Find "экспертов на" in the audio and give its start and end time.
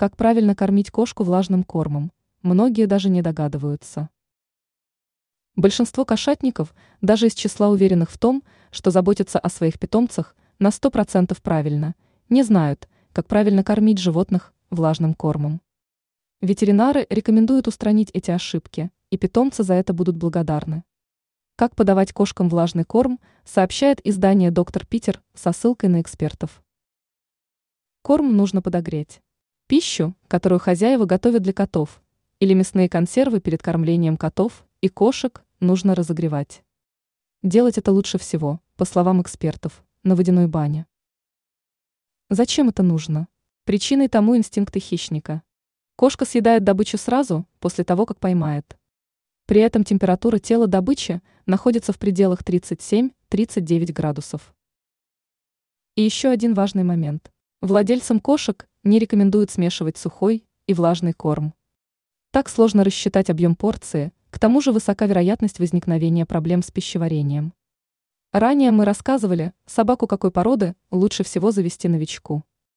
39.22-40.16